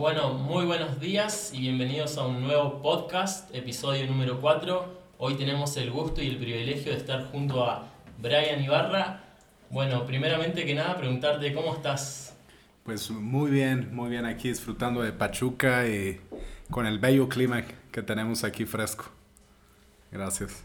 [0.00, 4.98] Bueno, muy buenos días y bienvenidos a un nuevo podcast, episodio número 4.
[5.18, 7.86] Hoy tenemos el gusto y el privilegio de estar junto a
[8.16, 9.20] Brian Ibarra.
[9.68, 12.34] Bueno, primeramente que nada, preguntarte cómo estás.
[12.82, 16.18] Pues muy bien, muy bien aquí disfrutando de Pachuca y
[16.70, 17.62] con el bello clima
[17.92, 19.04] que tenemos aquí fresco.
[20.10, 20.64] Gracias.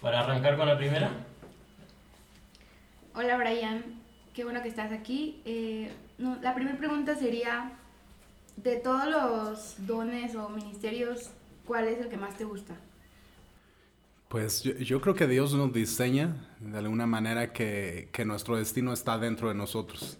[0.00, 1.10] Para arrancar con la primera.
[3.16, 3.82] Hola Brian,
[4.32, 5.42] qué bueno que estás aquí.
[5.44, 7.72] Eh, no, la primera pregunta sería,
[8.62, 11.30] de todos los dones o ministerios,
[11.66, 12.74] ¿cuál es el que más te gusta?
[14.28, 19.18] Pues yo, creo que Dios nos diseña de alguna manera que, que, nuestro destino está
[19.18, 20.18] dentro de nosotros.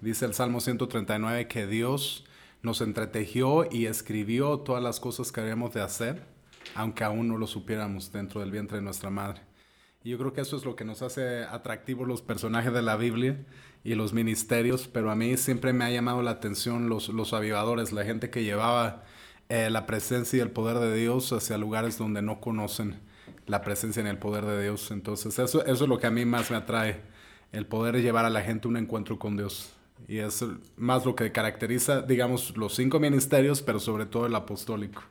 [0.00, 2.26] Dice el Salmo 139 que Dios
[2.62, 6.26] nos entretejió y escribió todas las cosas que habíamos de hacer,
[6.74, 9.40] aunque aún no lo supiéramos dentro del vientre de nuestra madre.
[10.04, 12.96] Y yo creo que eso es lo que nos hace atractivos los personajes de la
[12.96, 13.36] Biblia
[13.84, 17.92] y los ministerios, pero a mí siempre me ha llamado la atención los, los avivadores,
[17.92, 19.04] la gente que llevaba
[19.48, 23.00] eh, la presencia y el poder de Dios hacia lugares donde no conocen
[23.46, 24.90] la presencia ni el poder de Dios.
[24.90, 27.00] Entonces eso, eso es lo que a mí más me atrae,
[27.52, 29.72] el poder llevar a la gente un encuentro con Dios.
[30.08, 30.44] Y es
[30.76, 35.02] más lo que caracteriza, digamos, los cinco ministerios, pero sobre todo el apostólico.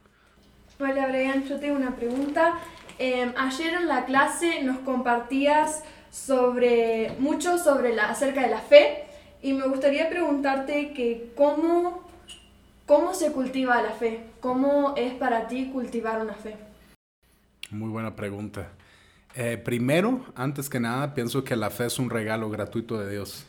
[0.80, 2.60] Hola, Brian, yo tengo una pregunta.
[3.04, 9.06] Em, ayer en la clase nos compartías sobre, mucho sobre la, acerca de la fe
[9.42, 12.08] y me gustaría preguntarte que cómo,
[12.86, 16.56] cómo se cultiva la fe, cómo es para ti cultivar una fe.
[17.72, 18.70] Muy buena pregunta.
[19.34, 23.48] Eh, primero, antes que nada, pienso que la fe es un regalo gratuito de Dios.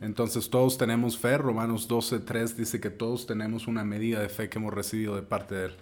[0.00, 1.38] Entonces todos tenemos fe.
[1.38, 5.22] Romanos 12, 3 dice que todos tenemos una medida de fe que hemos recibido de
[5.22, 5.76] parte de Él.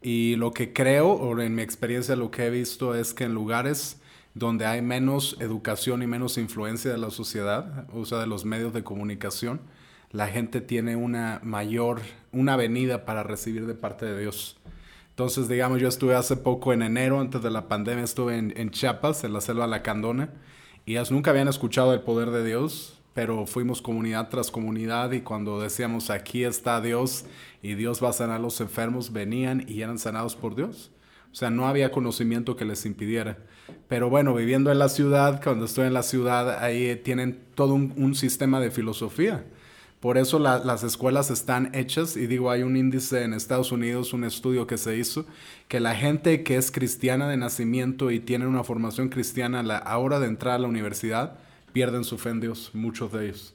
[0.00, 3.34] Y lo que creo, o en mi experiencia lo que he visto es que en
[3.34, 4.00] lugares
[4.34, 8.72] donde hay menos educación y menos influencia de la sociedad, o sea, de los medios
[8.72, 9.60] de comunicación,
[10.10, 12.00] la gente tiene una mayor,
[12.32, 14.56] una venida para recibir de parte de Dios.
[15.10, 18.70] Entonces, digamos, yo estuve hace poco en enero, antes de la pandemia, estuve en, en
[18.70, 20.30] Chiapas, en la selva Lacandona,
[20.86, 25.22] y ellas nunca habían escuchado el poder de Dios, pero fuimos comunidad tras comunidad y
[25.22, 27.24] cuando decíamos aquí está Dios
[27.64, 30.92] y Dios va a sanar a los enfermos, venían y eran sanados por Dios.
[31.32, 33.38] O sea, no había conocimiento que les impidiera.
[33.88, 38.14] Pero bueno, viviendo en la ciudad, cuando estoy en la ciudad, ahí tienen todo un,
[38.14, 39.44] sistema de filosofía.
[39.98, 44.22] Por eso las escuelas están hechas y digo, hay un índice en Estados Unidos, un
[44.22, 45.26] estudio que se hizo,
[45.66, 49.98] que la gente que es cristiana de nacimiento y tiene una formación cristiana a la
[49.98, 51.36] hora de entrar a la universidad,
[51.78, 53.54] pierden su fe en Dios, muchos de ellos.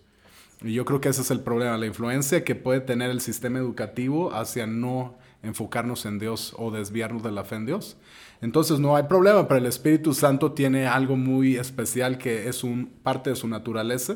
[0.62, 3.60] Y yo creo que ese es el problema, la influencia que puede tener el sistema
[3.60, 7.98] educativo hacia no enfocarnos en Dios o desviarnos de la fe en Dios.
[8.40, 12.94] Entonces no hay problema, pero el Espíritu Santo tiene algo muy especial que es un,
[13.04, 14.16] parte de su naturaleza,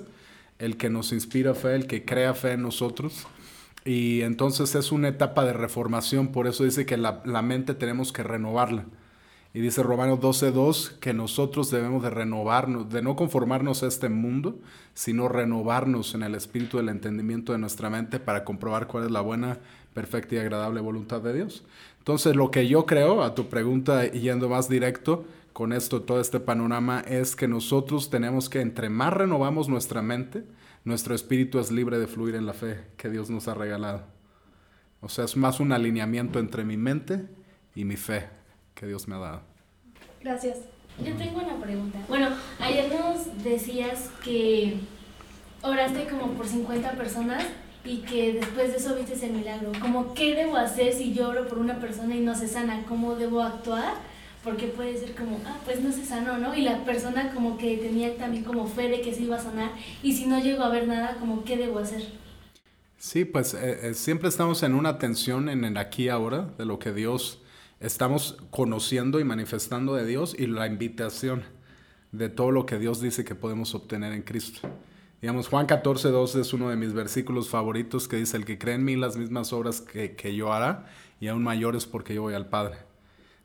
[0.57, 3.27] el que nos inspira fe, el que crea fe en nosotros.
[3.83, 8.13] Y entonces es una etapa de reformación, por eso dice que la, la mente tenemos
[8.13, 8.85] que renovarla.
[9.57, 14.59] Y dice Romanos 12.2 que nosotros debemos de renovarnos, de no conformarnos a este mundo,
[14.93, 19.21] sino renovarnos en el espíritu del entendimiento de nuestra mente para comprobar cuál es la
[19.21, 19.57] buena,
[19.95, 21.65] perfecta y agradable voluntad de Dios.
[21.97, 26.39] Entonces lo que yo creo, a tu pregunta yendo más directo con esto, todo este
[26.39, 30.43] panorama, es que nosotros tenemos que, entre más renovamos nuestra mente,
[30.85, 34.03] nuestro espíritu es libre de fluir en la fe que Dios nos ha regalado.
[35.01, 37.27] O sea, es más un alineamiento entre mi mente
[37.73, 38.36] y mi fe
[38.77, 39.41] que Dios me ha dado.
[40.21, 40.59] Gracias.
[41.03, 41.99] Yo tengo una pregunta.
[42.07, 42.29] Bueno,
[42.59, 44.77] ayer nos decías que
[45.61, 47.43] oraste como por 50 personas
[47.83, 49.71] y que después de eso viste ese milagro.
[49.79, 52.83] Como, ¿qué debo hacer si yo oro por una persona y no se sana?
[52.87, 53.93] ¿Cómo debo actuar?
[54.43, 56.55] Porque puede ser como, ah, pues no se sanó, ¿no?
[56.55, 59.71] Y la persona como que tenía también como fe de que se iba a sanar.
[60.03, 62.03] Y si no llego a ver nada, como, ¿qué debo hacer?
[62.97, 66.79] Sí, pues eh, eh, siempre estamos en una tensión en el aquí ahora de lo
[66.79, 67.41] que Dios
[67.79, 71.43] estamos conociendo y manifestando de Dios y la invitación
[72.11, 74.67] de todo lo que Dios dice que podemos obtener en Cristo.
[75.21, 78.75] Digamos, Juan 14, 12 es uno de mis versículos favoritos que dice, el que cree
[78.75, 80.85] en mí las mismas obras que, que yo hará
[81.19, 82.77] y aún mayores porque yo voy al Padre.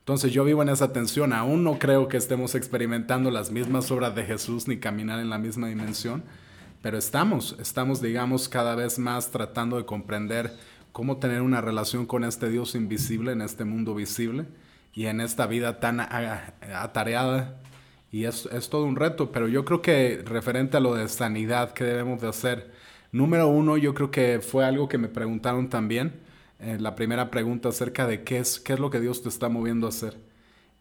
[0.01, 4.15] Entonces yo vivo en esa tensión, aún no creo que estemos experimentando las mismas obras
[4.15, 6.25] de Jesús ni caminar en la misma dimensión,
[6.83, 10.57] pero estamos, estamos digamos cada vez más tratando de comprender
[10.93, 14.47] cómo tener una relación con este Dios invisible en este mundo visible
[14.95, 17.59] y en esta vida tan atareada.
[18.11, 21.73] Y es, es todo un reto, pero yo creo que referente a lo de sanidad
[21.73, 22.71] que debemos de hacer,
[23.11, 26.21] número uno, yo creo que fue algo que me preguntaron también,
[26.61, 29.49] eh, la primera pregunta acerca de qué es, qué es lo que Dios te está
[29.49, 30.19] moviendo a hacer.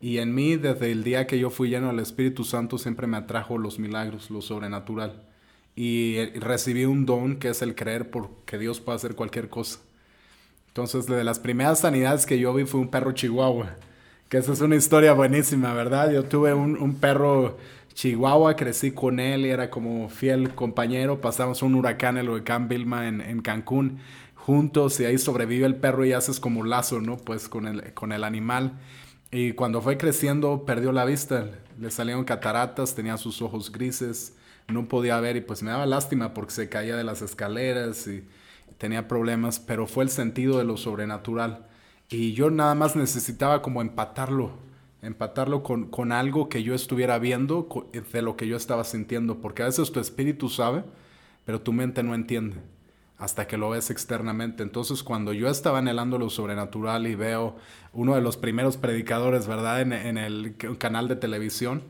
[0.02, 3.18] Y en mí, desde el día que yo fui lleno del Espíritu Santo, siempre me
[3.18, 5.24] atrajo los milagros, lo sobrenatural.
[5.75, 9.80] y eh, recibí un don que es el creer porque Dios puede hacer cualquier cosa.
[10.71, 13.75] Entonces, de las primeras sanidades que yo vi fue un perro chihuahua,
[14.29, 16.12] que esa es una historia buenísima, ¿verdad?
[16.12, 17.57] Yo tuve un, perro
[17.94, 23.09] chihuahua, crecí con él y era como fiel compañero, pasamos un huracán, el huracán Vilma
[23.09, 24.00] en, en Cancún
[24.41, 27.17] juntos y ahí sobrevive el perro y haces como lazo, ¿no?
[27.17, 28.79] Pues con el, con el animal.
[29.29, 34.35] Y cuando fue creciendo perdió la vista, le salieron cataratas, tenía sus ojos grises,
[34.67, 38.24] no podía ver y pues me daba lástima porque se caía de las escaleras y
[38.81, 41.68] tenía problemas, pero fue el sentido de lo sobrenatural.
[42.10, 44.54] Y yo nada más necesitaba como empatarlo,
[45.04, 49.62] empatarlo con, con algo que yo estuviera viendo de lo que yo estaba sintiendo, porque
[49.62, 50.83] a veces tu espíritu sabe,
[51.45, 52.57] pero tu mente no entiende
[53.19, 54.63] hasta que lo ves externamente.
[54.63, 57.57] Entonces, cuando yo estaba anhelando lo sobrenatural y veo
[57.94, 59.81] uno de los primeros predicadores, ¿verdad?
[59.81, 61.84] En, en el canal de televisión,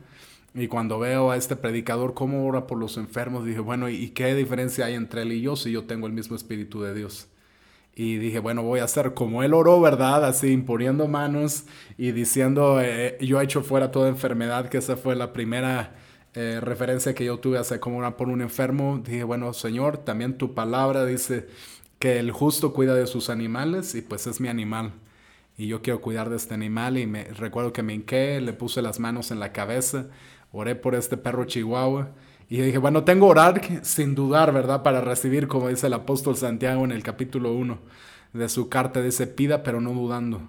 [0.54, 4.34] y cuando veo a este predicador cómo ora por los enfermos, dije, bueno, ¿y qué
[4.34, 7.28] diferencia hay entre él y yo si yo tengo el mismo espíritu de Dios?
[7.94, 10.24] Y dije, bueno, voy a hacer como él oró, ¿verdad?
[10.24, 11.64] Así, imponiendo manos
[11.98, 15.94] y diciendo, eh, yo he hecho fuera toda enfermedad, que esa fue la primera
[16.34, 19.00] eh, referencia que yo tuve hacia cómo orar por un enfermo.
[19.04, 21.48] Dije, bueno, Señor, también tu palabra dice
[21.98, 24.92] que el justo cuida de sus animales y pues es mi animal.
[25.58, 28.80] Y yo quiero cuidar de este animal y me recuerdo que me hinqué, le puse
[28.82, 30.08] las manos en la cabeza
[30.52, 32.10] oré por este perro chihuahua.
[32.48, 34.82] Y dije, bueno, tengo orar sin dudar, ¿verdad?
[34.82, 37.78] Para recibir, como dice el apóstol Santiago en el capítulo 1
[38.34, 40.42] de su carta, dice, pida pero no dudando.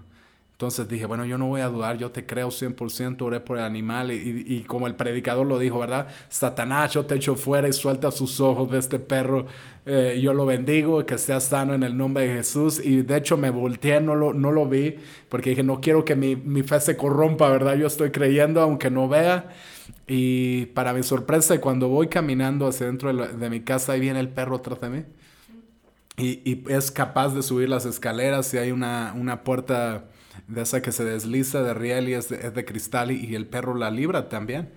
[0.53, 3.63] Entonces dije, bueno, yo no voy a dudar, yo te creo 100%, oré por el
[3.63, 6.07] animal y, y, como el predicador lo dijo, ¿verdad?
[6.29, 9.47] Satanás, yo te echo fuera y suelta sus ojos de este perro,
[9.85, 12.79] eh, yo lo bendigo, que sea sano en el nombre de Jesús.
[12.83, 14.95] Y de hecho me volteé, no lo, no lo vi,
[15.27, 17.75] porque dije, no quiero que mi, mi fe se corrompa, ¿verdad?
[17.75, 19.49] Yo estoy creyendo, aunque no vea.
[20.07, 24.29] Y para mi sorpresa, cuando voy caminando hacia dentro de, mi casa, ahí viene el
[24.29, 25.03] perro atrás de mí.
[26.17, 30.05] Y, es capaz de subir las escaleras y hay una, una, puerta
[30.47, 33.91] de esa que se desliza de riel y es de, cristal y, el perro la
[33.91, 34.69] libra también.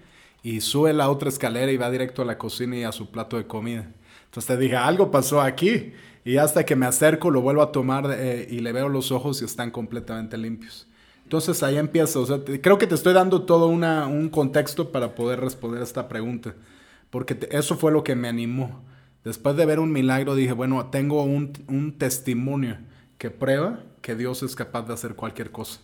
[0.42, 3.36] Y sube la otra escalera y va directo a la cocina y a su plato
[3.36, 3.90] de comida.
[4.26, 5.92] Entonces te dije, algo pasó aquí.
[6.24, 9.42] Y hasta que me acerco, lo vuelvo a tomar eh, y le veo los ojos
[9.42, 10.88] y están completamente limpios.
[11.26, 15.16] Entonces ahí empieza, o sea, creo que te estoy dando todo una, un contexto para
[15.16, 16.54] poder responder esta pregunta,
[17.10, 18.80] porque eso fue lo que me animó.
[19.24, 22.78] Después de ver un milagro dije, bueno, tengo un, un testimonio
[23.18, 25.80] que prueba que Dios es capaz de hacer cualquier cosa.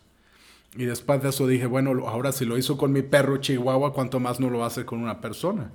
[0.76, 4.20] Y después de eso dije, bueno, ahora si lo hizo con mi perro Chihuahua, ¿cuánto
[4.20, 5.72] más no lo hacer con una persona?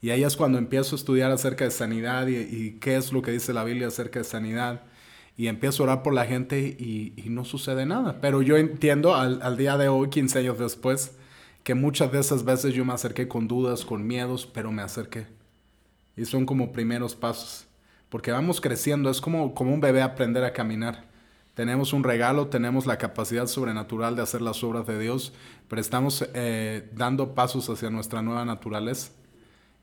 [0.00, 3.30] Y ahí es cuando empiezo a estudiar acerca de sanidad y, qué es lo que
[3.30, 4.80] dice la Biblia acerca de sanidad
[5.42, 8.20] y empiezo a orar por la gente y, no sucede nada.
[8.20, 11.16] Pero yo entiendo al, día de hoy, 15 años después,
[11.64, 15.26] que muchas de esas veces yo me acerqué con dudas, con miedos, pero me acerqué.
[16.16, 17.66] Y son como primeros pasos.
[18.08, 21.06] Porque vamos creciendo, es como, como un bebé aprender a caminar.
[21.54, 25.32] Tenemos un regalo, tenemos la capacidad sobrenatural de hacer las obras de Dios,
[25.66, 29.10] pero estamos eh, dando pasos hacia nuestra nueva naturaleza.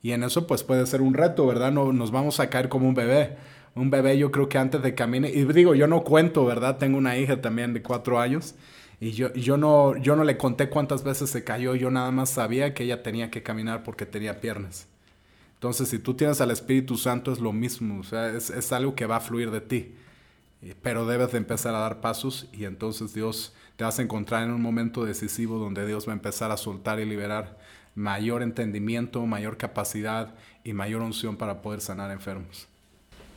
[0.01, 1.73] Y en eso pues puede ser un reto, ¿verdad?
[1.73, 3.35] No, nos vamos a caer como un bebé
[3.75, 6.77] un bebé yo creo que antes de caminar, y digo, yo no cuento, ¿verdad?
[6.77, 8.55] Tengo una hija también de cuatro años
[8.99, 12.29] y yo, yo, no, yo no le conté cuántas veces se cayó, yo nada más
[12.29, 14.87] sabía que ella tenía que caminar porque tenía piernas.
[15.53, 18.95] Entonces, si tú tienes al Espíritu Santo es lo mismo, o sea, es, es algo
[18.95, 19.93] que va a fluir de ti,
[20.81, 24.51] pero debes de empezar a dar pasos y entonces Dios te vas a encontrar en
[24.51, 27.57] un momento decisivo donde Dios va a empezar a soltar y liberar
[27.95, 32.67] mayor entendimiento, mayor capacidad y mayor unción para poder sanar enfermos.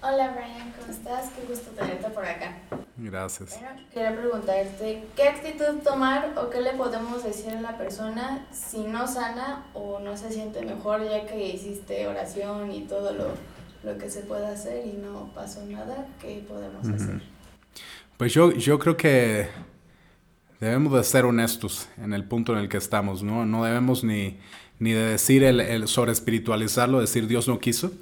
[0.05, 1.31] Hola Brian, ¿cómo estás?
[1.31, 2.59] Qué gusto tenerte por acá.
[2.97, 3.57] Gracias.
[3.61, 8.81] Bueno, quería preguntarte, ¿qué actitud tomar o qué le podemos decir a la persona si
[8.81, 13.29] no sana o no se siente mejor ya que hiciste oración y todo lo,
[13.85, 16.09] lo que se puede hacer y no pasó nada?
[16.21, 17.23] ¿Qué podemos hacer?
[18.17, 19.47] Pues yo, yo creo que
[20.59, 23.47] debemos de ser honestos en el punto en el que estamos, ¿no?
[23.47, 24.41] No debemos ni,
[24.81, 27.93] ni de decir el, el sobre espiritualizarlo, decir Dios no quiso,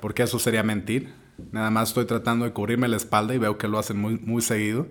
[0.00, 3.68] porque eso sería mentir Nada más estoy tratando de cubrirme la espalda y veo que
[3.68, 4.86] lo hacen muy, muy seguido.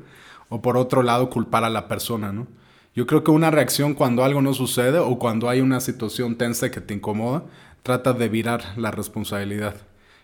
[0.49, 2.47] O por otro lado, culpar a la persona, ¿no?
[2.95, 6.69] Yo creo que una reacción cuando algo no sucede o cuando hay una situación tensa
[6.69, 7.43] que te incomoda,
[7.81, 9.75] trata de virar la responsabilidad.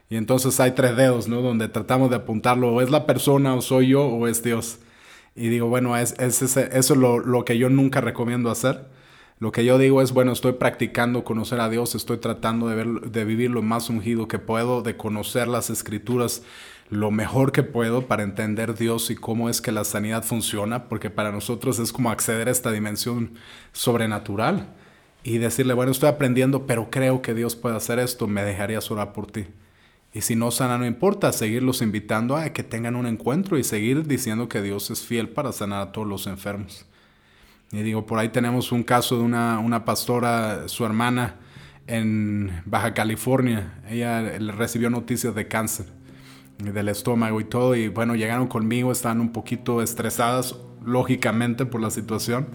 [0.09, 1.41] Y entonces hay tres dedos, ¿no?
[1.41, 4.79] Donde tratamos de apuntarlo, o es la persona, o soy yo, o es Dios.
[5.35, 8.85] Y digo, bueno, es, es eso es lo, lo que yo nunca recomiendo hacer
[9.39, 13.25] lo que yo digo es, bueno, estoy practicando conocer a Dios, estoy tratando de, de
[13.25, 16.43] vivir lo más ungido que puedo, de conocer las escrituras
[16.89, 21.09] lo mejor que puedo para entender Dios y cómo es que la sanidad funciona, porque
[21.09, 23.33] para nosotros es como acceder a esta dimensión
[23.71, 24.75] sobrenatural.
[25.21, 29.11] y decirle, bueno, estoy aprendiendo, pero creo que Dios puede hacer esto, me dejarías orar
[29.11, 29.47] por ti.
[30.13, 34.07] Y si no sana, no importa, seguirlos invitando a que tengan un encuentro y seguir
[34.07, 36.85] diciendo que Dios es fiel para sanar a todos los enfermos.
[37.71, 41.35] Y digo, por ahí tenemos un caso de una, una pastora, su hermana
[41.87, 43.81] en Baja California.
[43.89, 45.85] Ella recibió noticias de cáncer
[46.57, 47.75] del estómago y todo.
[47.75, 52.47] Y bueno, llegaron conmigo, estaban un poquito estresadas, lógicamente, por la situación.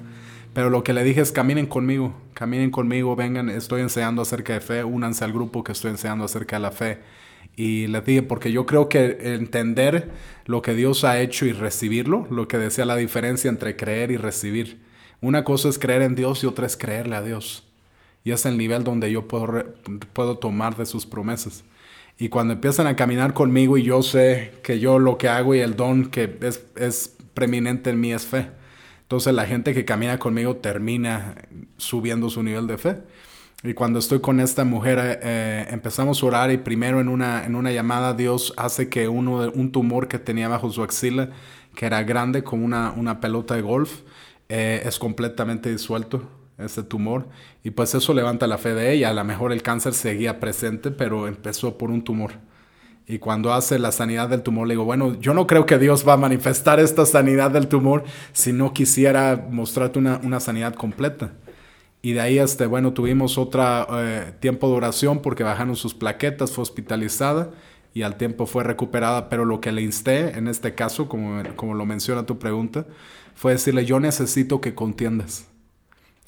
[0.52, 4.60] Pero lo que le dije es caminen conmigo, caminen conmigo, vengan, estoy enseñando acerca de
[4.60, 7.00] fe, únanse al grupo que estoy enseñando acerca de la fe.
[7.56, 10.12] Y les dije, porque yo creo que entender
[10.46, 14.16] lo que Dios ha hecho y recibirlo, lo que decía la diferencia entre creer y
[14.16, 14.80] recibir.
[15.24, 17.64] Una cosa es creer en Dios y otra es creerle a Dios.
[18.24, 19.64] Y es el nivel donde yo puedo,
[20.12, 21.64] puedo tomar de sus promesas.
[22.18, 25.60] Y cuando empiezan a caminar conmigo y yo sé que yo lo que hago y
[25.60, 28.50] el don que es, es preeminente en mí es fe.
[29.00, 31.36] Entonces la gente que camina conmigo termina
[31.78, 32.96] subiendo su nivel de fe.
[33.62, 37.56] Y cuando estoy con esta mujer, eh, empezamos a orar y primero en una, en
[37.56, 41.30] una llamada Dios hace que uno, un tumor que tenía bajo su axila,
[41.74, 44.02] que era grande como una, una pelota de golf,
[44.48, 47.28] eh, es completamente disuelto ese tumor.
[47.62, 49.10] Y pues eso levanta la fe de ella.
[49.10, 52.32] A lo mejor el cáncer seguía presente, pero empezó por un tumor.
[53.06, 56.08] Y cuando hace la sanidad del tumor, le digo, bueno, yo no creo que Dios
[56.08, 61.32] va a manifestar esta sanidad del tumor si no quisiera mostrarte una, una sanidad completa.
[62.00, 63.62] Y de ahí, este, bueno, tuvimos otro
[63.98, 67.50] eh, tiempo de oración porque bajaron sus plaquetas, fue hospitalizada
[67.92, 69.28] y al tiempo fue recuperada.
[69.28, 72.86] Pero lo que le insté, en este caso, como, como lo menciona tu pregunta,
[73.34, 75.46] fue decirle, yo necesito que contiendas.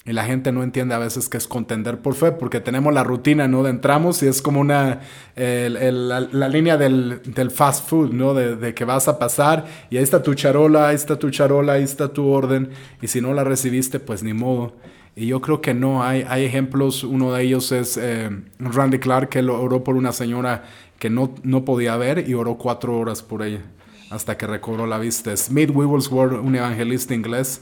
[0.07, 3.03] Y la gente no entiende a veces que es contender por fe, porque tenemos la
[3.03, 3.61] rutina, ¿no?
[3.63, 5.01] De entramos y es como una,
[5.35, 8.33] la, línea del, fast food, ¿no?
[8.33, 11.83] De, que vas a pasar y ahí está tu charola, ahí está tu charola, ahí
[11.83, 12.69] está tu orden,
[13.01, 14.75] y si no la recibiste, pues ni modo.
[15.13, 19.27] Y yo creo que no, hay, hay ejemplos, uno de ellos es eh, Randy Clark,
[19.27, 20.63] que oró por una señora
[20.99, 23.61] que no, no podía ver y oró cuatro horas por ella
[24.09, 25.35] hasta que recobró la vista.
[25.35, 27.61] Smith Wigglesworth, un evangelista inglés,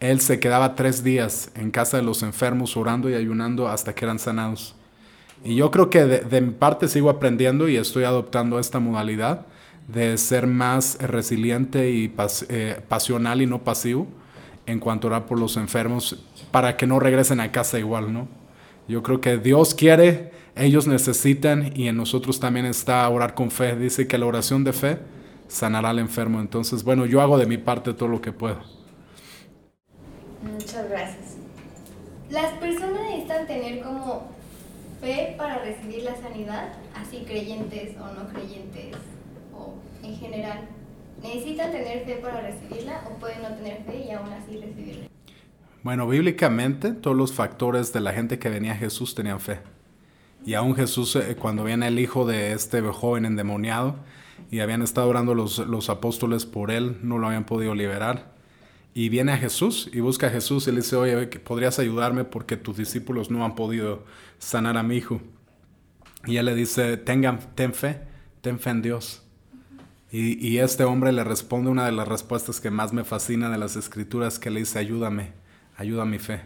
[0.00, 4.04] él se quedaba tres días en casa de los enfermos orando y ayunando hasta que
[4.04, 4.74] eran sanados.
[5.44, 9.46] Y yo creo que de, mi parte sigo aprendiendo y estoy adoptando esta modalidad
[9.88, 12.14] de ser más resiliente y
[12.48, 14.06] eh, pasional y no pasivo
[14.66, 18.28] en cuanto a orar por los enfermos para que no regresen a casa igual, ¿no?
[18.86, 23.76] Yo creo que Dios quiere, ellos necesitan y en nosotros también está orar con fe.
[23.76, 24.98] Dice que la oración de fe
[25.52, 26.40] sanará al enfermo.
[26.40, 28.60] Entonces, bueno, yo hago de mi parte todo lo que puedo.
[30.42, 31.36] Muchas gracias.
[32.30, 34.30] Las personas necesitan tener como
[35.00, 38.96] fe para recibir la sanidad, así creyentes o no creyentes,
[39.54, 40.68] o en general.
[41.22, 45.08] ¿Necesitan tener fe para recibirla o pueden no tener fe y aún así recibirla?
[45.82, 49.58] Bueno, bíblicamente todos los factores de la gente que venía a Jesús tenían fe.
[50.44, 53.96] Y aún Jesús, eh, cuando viene el hijo de este joven endemoniado,
[54.50, 58.32] y habían estado orando los, los apóstoles por él, no lo habían podido liberar.
[58.94, 62.56] Y viene a Jesús y busca a Jesús y le dice, oye, ¿podrías ayudarme porque
[62.56, 64.04] tus discípulos no han podido
[64.38, 65.20] sanar a mi hijo?
[66.26, 68.02] Y él le dice, Tengan, ten fe,
[68.40, 69.22] ten fe en Dios.
[70.10, 73.56] Y, y, este hombre le responde una de las respuestas que más me fascina de
[73.56, 75.32] las escrituras, que le dice, ayúdame,
[75.74, 76.42] ayuda a mi fe.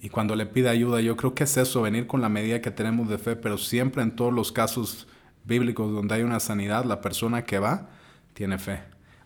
[0.00, 2.70] Y cuando le pide ayuda, yo creo que es eso, venir con la medida que
[2.70, 5.06] tenemos de fe, pero siempre en todos los casos
[5.44, 7.88] bíblicos donde hay una sanidad, la persona que va
[8.34, 8.80] tiene fe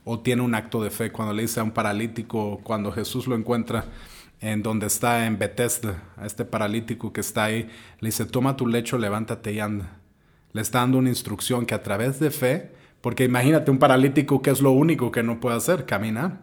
[0.05, 1.11] o tiene un acto de fe.
[1.11, 3.87] Cuando le dice a un paralítico, cuando Jesús lo encuentra
[4.41, 7.69] en donde está en Bethesda, a este paralítico que está ahí,
[8.01, 9.99] le dice, toma tu lecho, levántate y anda.
[10.53, 14.51] Le está dando una instrucción que a través de fe, porque imagínate un paralítico que
[14.51, 16.41] es lo único que no puede hacer, caminar.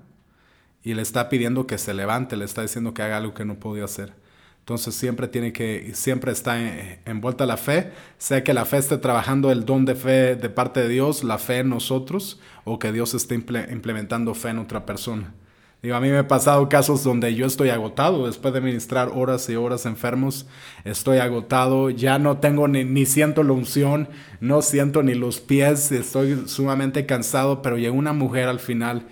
[0.83, 3.59] Y le está pidiendo que se levante, le está diciendo que haga algo que no
[3.59, 4.13] podía hacer.
[4.61, 6.57] Entonces siempre tiene que, siempre está
[7.05, 10.81] envuelta la fe, sea que la fe esté trabajando el don de fe de parte
[10.81, 15.33] de Dios, la fe en nosotros, o que Dios esté implementando fe en otra persona.
[15.81, 19.49] Digo, a mí me he pasado casos donde yo estoy agotado después de ministrar horas
[19.49, 20.45] y horas enfermos.
[20.85, 24.07] Estoy agotado, ya no tengo ni, ni siento la unción,
[24.41, 29.07] no siento ni los pies, estoy sumamente cansado, pero llegó una mujer al final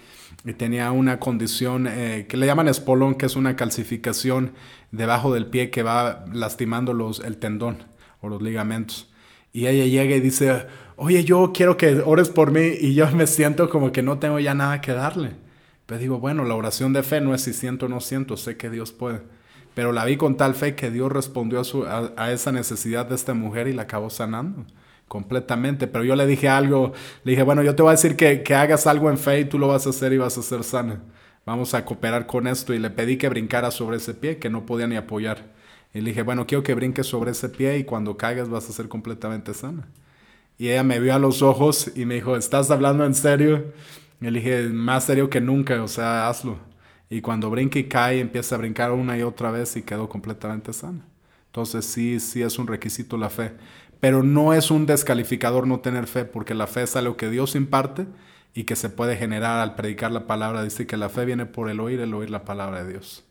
[0.46, 4.54] y tenía una condición eh, que le llaman espolón, que es una calcificación
[4.92, 7.84] debajo del pie que va lastimando los, el tendón
[8.22, 9.12] o los ligamentos.
[9.52, 13.28] Y ella llega y dice, oye, yo quiero que ores por mí y yo me
[13.28, 15.32] siento como que no tengo ya nada que darle.
[15.86, 18.58] Pero digo, bueno, la oración de fe no es si siento o no siento, sé
[18.58, 19.22] que Dios puede.
[19.74, 23.16] Pero la vi con tal fe que Dios respondió a, su, a esa necesidad de
[23.16, 24.66] esta mujer y la acabó sanando
[25.10, 25.88] completamente.
[25.88, 26.94] Pero yo le dije algo,
[27.26, 29.46] le dije, bueno, yo te voy a decir que, que, hagas algo en fe y
[29.46, 31.02] tú lo vas a hacer y vas a ser sana.
[31.46, 32.74] Vamos a cooperar con esto.
[32.74, 35.52] Y le pedí que brincara sobre ese pie, que no podía ni apoyar.
[35.94, 38.72] Y le dije, bueno, quiero que brinques sobre ese pie y cuando caigas vas a
[38.74, 39.88] ser completamente sana.
[40.58, 43.74] Y ella me vio a los ojos y me dijo, ¿estás hablando en serio?
[44.22, 46.58] Y le dije, más serio que nunca, o sea, hazlo.
[47.10, 50.74] Y cuando brinca y cae, empieza a brincar una y otra vez y quedó completamente
[50.74, 51.06] sana.
[51.48, 53.54] Entonces sí, sí es un requisito la fe.
[54.00, 57.56] Pero no es un descalificador no tener fe, porque la fe es algo que Dios
[57.56, 58.08] imparte
[58.54, 60.64] y que se puede generar al predicar la palabra.
[60.64, 63.26] Dice que la fe viene por el oír, el oír la palabra de Dios.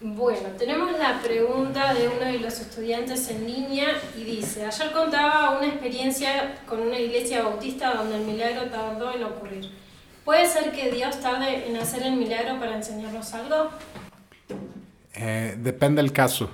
[0.00, 5.58] Bueno, tenemos la pregunta de uno de los estudiantes en línea y dice, ayer contaba
[5.58, 9.68] una experiencia con una iglesia bautista donde el milagro tardó en ocurrir.
[10.24, 13.70] ¿Puede ser que Dios tarde en hacer el milagro para enseñarnos algo?
[15.14, 16.48] Eh, depende del caso.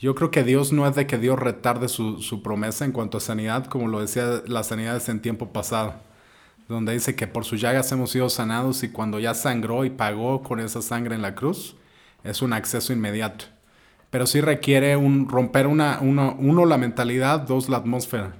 [0.00, 3.18] Yo creo que Dios no es de que Dios retarde su, su promesa en cuanto
[3.18, 5.94] a sanidad, como lo decía las sanidades en tiempo pasado,
[6.68, 10.42] donde dice que por sus llagas hemos sido sanados y cuando ya sangró y pagó
[10.42, 11.76] con esa sangre en la cruz,
[12.24, 13.44] es un acceso inmediato.
[14.08, 18.39] Pero sí requiere un, romper una, uno, uno, la mentalidad, dos, la atmósfera.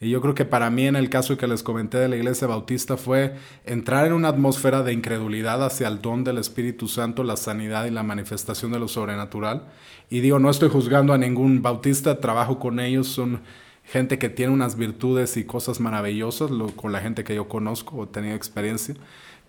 [0.00, 2.46] Y yo creo que para mí en el caso que les comenté de la iglesia
[2.46, 7.36] bautista fue entrar en una atmósfera de incredulidad hacia el don del Espíritu Santo, la
[7.36, 9.64] sanidad y la manifestación de lo sobrenatural.
[10.10, 13.40] Y digo, no estoy juzgando a ningún bautista, trabajo con ellos, son
[13.84, 17.96] gente que tiene unas virtudes y cosas maravillosas, lo, con la gente que yo conozco
[17.96, 18.94] o he tenido experiencia,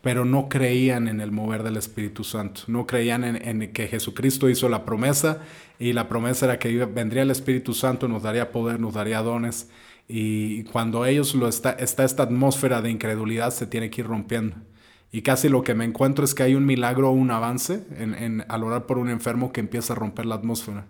[0.01, 4.69] pero no creían en el mover del Espíritu Santo, no creían en que Jesucristo hizo
[4.69, 5.39] la promesa
[5.79, 9.69] y la promesa era que vendría el Espíritu Santo, nos daría poder, nos daría dones
[10.07, 14.55] y cuando ellos lo está, está esta atmósfera de incredulidad, se tiene que ir rompiendo.
[15.11, 18.13] Y casi lo que me encuentro es que hay un milagro o un avance en,
[18.13, 20.87] en, al orar por un enfermo que empieza a romper la atmósfera.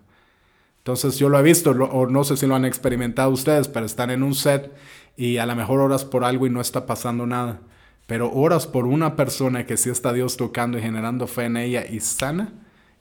[0.78, 4.10] Entonces yo lo he visto, o no sé si lo han experimentado ustedes, pero están
[4.10, 4.72] en un set
[5.16, 7.60] y a lo mejor oras por algo y no está pasando nada.
[8.06, 11.84] Pero oras por una persona que sí está Dios tocando y generando fe en ella
[11.88, 12.52] y sana,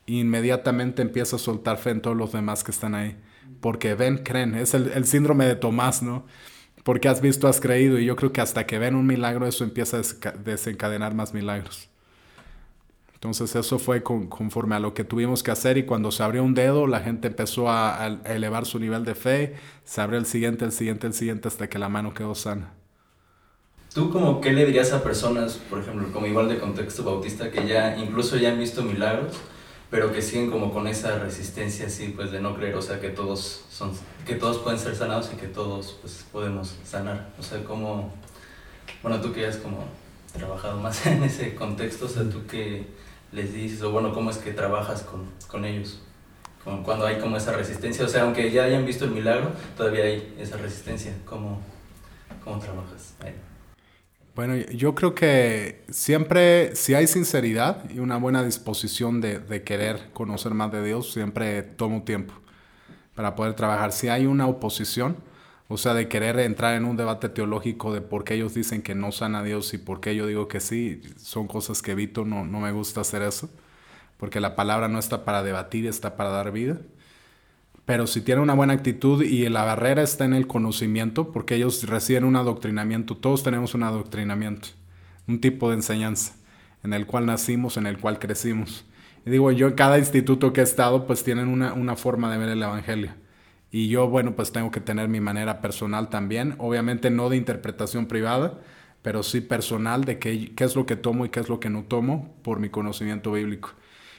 [0.07, 3.17] e inmediatamente empieza a soltar fe en todos los demás que están ahí
[3.65, 4.53] porque ven, creen.
[4.53, 6.27] Es el, el, síndrome de Tomás, ¿no?
[6.83, 7.97] Porque has visto, has creído.
[7.97, 11.89] Y yo creo que hasta que ven un milagro, eso empieza a desencadenar más milagros.
[13.15, 16.43] Entonces eso fue con, conforme a lo que tuvimos que hacer y cuando se abrió
[16.43, 20.27] un dedo, la gente empezó a, a, elevar su nivel de fe, se abrió el
[20.27, 22.71] siguiente, el siguiente, el siguiente, hasta que la mano quedó sana.
[23.95, 27.65] ¿Tú como qué le dirías a personas, por ejemplo, como igual de contexto bautista, que
[27.65, 29.41] ya incluso ya han visto milagros,
[29.89, 33.09] pero que siguen como con esa resistencia así pues de no creer, o sea, que
[33.09, 33.91] todos son
[34.25, 37.29] que todos pueden ser sanados y que todos pues podemos sanar.
[37.39, 38.11] O sea, como
[39.03, 39.85] bueno, tú que has como
[40.33, 42.87] trabajado más en ese contexto, o sea, tú qué
[43.31, 45.99] les dices o bueno, cómo es que trabajas con, con ellos?
[46.63, 50.05] Como cuando hay como esa resistencia, o sea, aunque ya hayan visto el milagro, todavía
[50.05, 51.13] hay esa resistencia.
[51.25, 51.61] ¿Cómo,
[52.43, 53.35] cómo trabajas ahí?
[54.35, 60.53] Bueno, yo creo que siempre, si hay sinceridad y una buena disposición de, querer conocer
[60.53, 62.33] más de Dios, siempre tomo tiempo
[63.15, 63.93] para poder trabajar.
[63.93, 65.15] Si hay una oposición,
[65.69, 68.93] o sea, de querer entrar en un debate teológico de por qué ellos dicen que
[68.93, 72.25] no sana a Dios y por qué yo digo que sí, son cosas que evito,
[72.25, 73.49] no, no me gusta hacer eso,
[74.17, 76.77] porque la palabra no está para debatir, está para dar vida.
[77.85, 81.87] Pero si tiene una buena actitud y la barrera está en el conocimiento, porque ellos
[81.87, 84.69] reciben un adoctrinamiento, todos tenemos un adoctrinamiento,
[85.27, 86.33] un tipo de enseñanza
[86.83, 88.85] en el cual nacimos, en el cual crecimos.
[89.25, 92.37] Y digo, yo en cada instituto que he estado, pues tienen una, una forma de
[92.37, 93.11] ver el Evangelio.
[93.71, 98.05] Y yo, bueno, pues tengo que tener mi manera personal también, obviamente no de interpretación
[98.05, 98.61] privada,
[99.01, 101.69] pero sí personal de qué, qué es lo que tomo y qué es lo que
[101.69, 103.71] no tomo por mi conocimiento bíblico.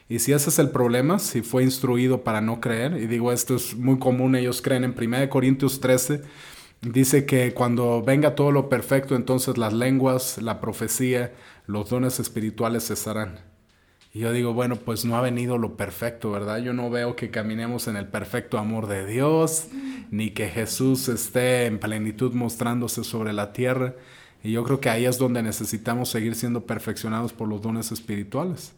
[0.08, 3.56] Y si ese es el problema, si fue instruido para no creer, y digo esto
[3.56, 6.22] es muy común, ellos creen en 1 Corintios 13,
[6.80, 11.32] dice que cuando venga todo lo perfecto, entonces las lenguas, la profecía,
[11.66, 13.40] los dones espirituales cesarán.
[14.14, 16.58] Y yo digo, bueno, pues no ha venido lo perfecto, ¿verdad?
[16.58, 19.66] Yo no veo que caminemos en el perfecto amor de Dios,
[20.10, 23.94] ni que Jesús esté en plenitud mostrándose sobre la tierra.
[24.42, 28.72] Y yo creo que ahí es donde necesitamos seguir siendo perfeccionados por los dones espirituales.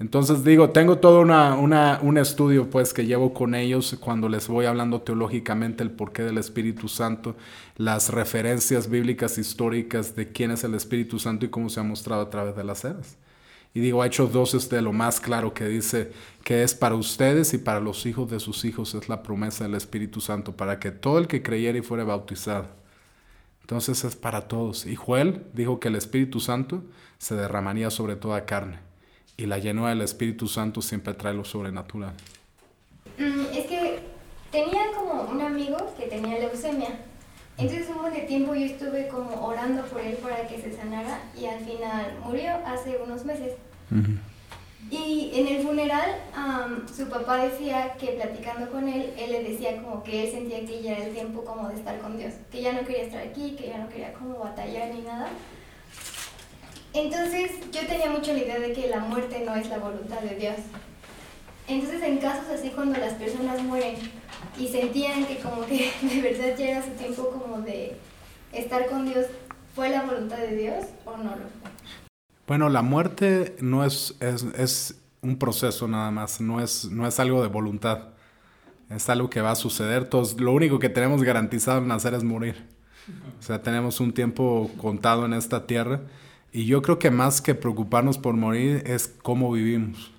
[0.00, 5.02] Entonces digo, tengo todo un estudio pues que llevo con ellos cuando les voy hablando
[5.02, 7.34] teológicamente el porqué del Espíritu Santo,
[7.76, 12.22] las referencias bíblicas históricas de quién es el Espíritu Santo y cómo se ha mostrado
[12.22, 13.16] a través de las eras.
[13.74, 16.12] Y digo, Hechos 2 es de lo más claro que dice
[16.44, 19.74] que es para ustedes y para los hijos de sus hijos es la promesa del
[19.74, 22.68] Espíritu Santo, para que todo el que creyera y fuera bautizado.
[23.62, 24.86] Entonces es para todos.
[24.86, 26.84] Y Joel dijo que el Espíritu Santo
[27.18, 28.87] se derramaría sobre toda carne
[29.38, 32.12] y la llenura del Espíritu Santo siempre trae lo sobrenatural.
[33.18, 34.00] Mm, es que
[34.50, 36.98] tenía como un amigo que tenía leucemia.
[37.56, 41.20] Entonces un buen de tiempo yo estuve como orando por él para que se sanara
[41.40, 43.52] y al final murió hace unos meses.
[43.90, 44.18] Uh -huh.
[44.90, 49.80] Y en el funeral, am, su papá decía que platicando con él, él le decía
[49.82, 52.62] como que él sentía que ya era el tiempo como de estar con Dios, que
[52.62, 55.28] ya no quería estar aquí, que ya no quería como batallar ni nada.
[56.98, 60.34] Entonces yo tenía mucho la idea de que la muerte no es la voluntad de
[60.34, 60.56] Dios.
[61.68, 63.94] Entonces en casos así cuando las personas mueren
[64.58, 67.96] y sentían que como que de verdad ya era su tiempo como de
[68.52, 69.26] estar con Dios,
[69.76, 71.70] ¿fue la voluntad de Dios o no lo fue?
[72.48, 77.20] Bueno, la muerte no es, es, es un proceso nada más, no es, no es
[77.20, 78.08] algo de voluntad.
[78.90, 80.08] Es algo que va a suceder.
[80.08, 82.66] Todos, lo único que tenemos garantizado al nacer es morir.
[83.38, 86.00] O sea, tenemos un tiempo contado en esta tierra.
[86.52, 90.12] Y yo creo que más que preocuparnos por morir es cómo vivimos.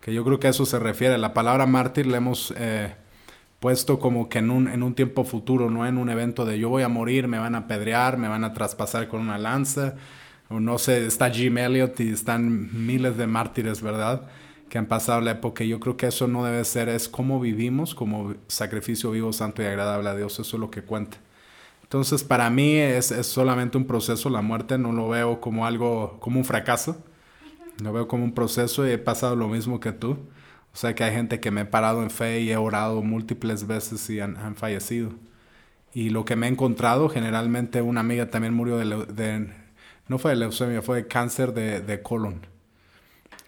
[0.00, 1.18] Que yo creo que a eso se refiere.
[1.18, 2.94] La palabra mártir la hemos eh,
[3.58, 6.68] puesto como que en un, en un tiempo futuro, no en un evento de yo
[6.68, 9.96] voy a morir, me van a apedrear, me van a traspasar con una lanza.
[10.48, 14.28] O no sé, está Jim Elliot y están miles de mártires, ¿verdad?
[14.68, 15.64] Que han pasado la época.
[15.64, 19.66] Yo creo que eso no debe ser, es cómo vivimos como sacrificio vivo, santo y
[19.66, 20.38] agradable a Dios.
[20.38, 21.18] Eso es lo que cuenta.
[21.90, 24.30] Entonces, para mí es, es solamente un proceso.
[24.30, 27.04] La muerte no lo veo como algo, como un fracaso.
[27.82, 30.12] Lo veo como un proceso y he pasado lo mismo que tú.
[30.72, 33.66] O sea que hay gente que me he parado en fe y he orado múltiples
[33.66, 35.10] veces y han, han fallecido.
[35.92, 39.52] Y lo que me he encontrado, generalmente una amiga también murió de, de
[40.06, 42.46] no fue de leucemia, fue de cáncer de, de colon.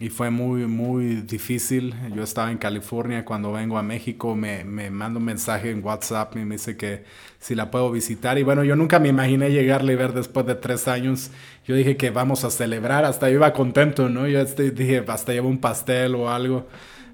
[0.02, 1.94] Y fue muy, muy difícil.
[2.12, 6.34] Yo estaba en California, cuando vengo a México me, me manda un mensaje en WhatsApp
[6.36, 7.04] y me dice que
[7.38, 8.36] si la puedo visitar.
[8.36, 11.30] Y bueno, yo nunca me imaginé llegarle y ver después de tres años.
[11.68, 14.26] Yo dije que vamos a celebrar, hasta yo iba contento, ¿no?
[14.26, 16.66] Yo este- dije, hasta llevo un pastel o algo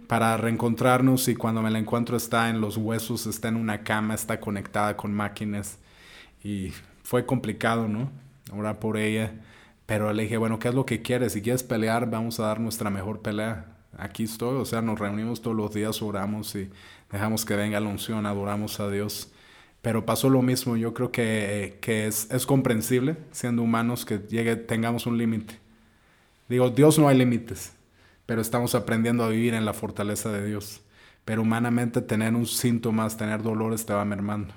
[0.07, 4.15] para reencontrarnos y cuando me la encuentro está en los huesos, está en una cama,
[4.15, 5.77] está conectada con máquinas
[6.43, 6.73] y
[7.03, 8.11] fue complicado, ¿no?
[8.51, 9.35] Orar por ella,
[9.89, 11.33] pero le dije, bueno, ¿qué es lo que quieres?
[11.33, 13.79] Si quieres pelear, vamos a dar nuestra mejor pelea.
[13.97, 16.69] Aquí estoy, o sea, nos reunimos todos los días, oramos y
[17.11, 19.33] dejamos que venga la unción, adoramos a Dios.
[19.81, 24.57] Pero pasó lo mismo, yo creo que, que es, es comprensible, siendo humanos, que llegue,
[24.57, 25.59] tengamos un límite.
[26.51, 27.73] Digo, Dios no hay límites,
[28.27, 30.83] pero estamos aprendiendo a vivir en la fortaleza de Dios.
[31.25, 34.53] Pero humanamente tener un síntomas, tener dolores te va mermando.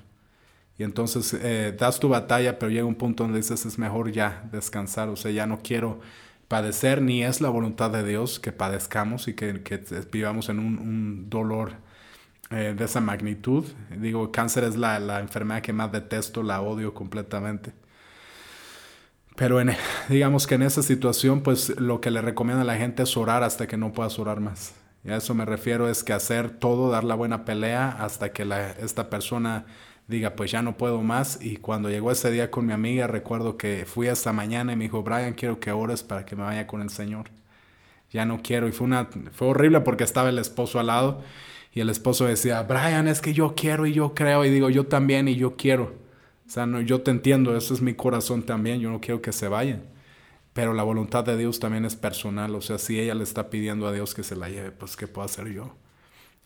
[0.82, 4.50] Y entonces eh, das tu batalla, pero llega un punto donde dices es mejor ya
[4.52, 6.00] descansar, o sea, ya no quiero
[6.48, 9.78] padecer, ni es la voluntad de Dios que padezcamos y que, que
[10.12, 11.74] vivamos en un, dolor
[12.50, 13.63] eh, de esa magnitud.
[13.96, 17.74] Digo, cáncer es la, la enfermedad que más detesto, la odio completamente.
[19.36, 19.76] Pero en,
[20.10, 23.44] digamos que en esa situación, pues lo que le recomiendo a la gente es orar
[23.44, 24.74] hasta que no puedas orar más.
[25.04, 28.50] Y a eso me refiero es que hacer todo, dar la buena pelea hasta que
[28.80, 29.65] esta persona
[30.08, 31.40] diga, pues ya no puedo más.
[31.42, 34.86] Y cuando llegó ese día con mi amiga, recuerdo que fui hasta mañana y me
[34.86, 37.30] dijo, Brian, quiero que ores para que me vaya con el Señor.
[38.12, 38.68] Ya no quiero.
[38.68, 41.22] Y fue, una, fue horrible porque estaba el esposo al lado
[41.74, 44.44] y el esposo decía, Brian, es que yo quiero y yo creo.
[44.46, 46.02] Y digo, yo también y yo quiero.
[46.46, 49.32] O sea, no, yo te entiendo, eso es mi corazón también, yo no quiero que
[49.32, 49.84] se vayan.
[50.54, 53.88] Pero la voluntad de Dios también es personal, o sea, si ella le está pidiendo
[53.88, 55.76] a Dios que se la lleve, pues ¿qué puedo hacer yo?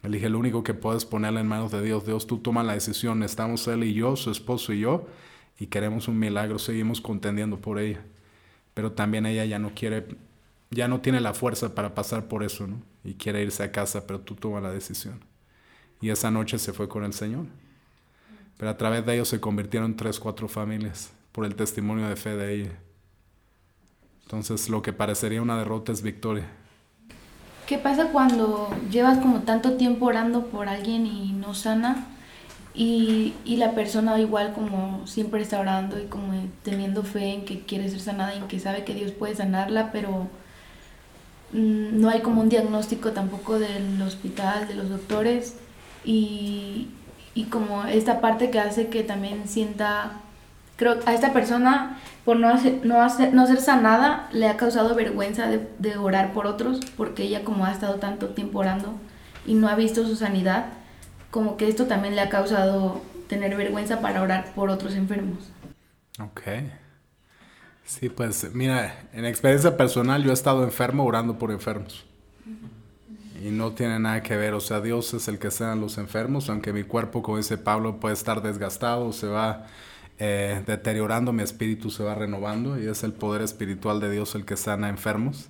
[0.07, 3.23] Le lo único que puedes ponerla en manos de Dios, Dios, tú toma la decisión,
[3.23, 5.07] estamos él y yo, su esposo y yo,
[5.59, 8.01] y queremos un milagro, seguimos contendiendo por ella.
[8.73, 10.05] Pero también ella ya no quiere,
[10.69, 12.81] ya no tiene la fuerza para pasar por eso, ¿no?
[13.03, 15.19] Y quiere irse a casa, pero tú toma la decisión.
[16.01, 17.45] Y esa noche se fue con el Señor.
[18.57, 22.35] Pero a través de ellos se convirtieron tres, cuatro familias por el testimonio de fe
[22.35, 22.71] de ella.
[24.23, 26.49] Entonces lo que parecería una derrota es victoria.
[27.67, 32.05] ¿Qué pasa cuando llevas como tanto tiempo orando por alguien y no sana?
[32.75, 37.61] Y, y la persona igual como siempre está orando y como teniendo fe en que
[37.61, 40.27] quiere ser sanada y en que sabe que Dios puede sanarla, pero
[41.53, 45.55] mm, no hay como un diagnóstico tampoco del hospital, de los doctores
[46.03, 46.89] y,
[47.33, 50.21] y como esta parte que hace que también sienta,
[50.75, 54.95] creo a esta persona por no, hacer, no, hacer, no ser sanada le ha causado
[54.95, 58.95] vergüenza de, orar por otros porque ella como ha estado tanto tiempo orando
[59.45, 60.65] y no ha visto su sanidad,
[61.29, 65.51] como que esto también le ha causado tener vergüenza para orar por otros enfermos.
[66.19, 66.41] Ok.
[67.85, 72.05] Sí, pues mira, en experiencia personal yo he estado enfermo orando por enfermos.
[73.43, 76.49] Y no tiene nada que ver, o sea, Dios es el que sana los enfermos,
[76.49, 79.67] aunque mi cuerpo, como dice Pablo, puede estar desgastado, se va
[80.19, 84.45] eh, deteriorando, mi espíritu se va renovando y es el poder espiritual de Dios el
[84.45, 85.49] que sana enfermos.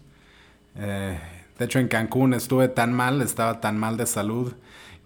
[0.76, 1.20] Eh,
[1.58, 4.54] de hecho, en Cancún estuve tan mal, estaba tan mal de salud,